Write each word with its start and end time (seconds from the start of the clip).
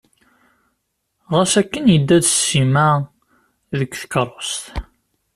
Ɣas 1.33 1.53
akken 1.61 1.85
yedda 1.93 2.17
d 2.23 2.25
Sima 2.29 2.89
deg 3.79 3.89
tkerrust. 3.99 4.63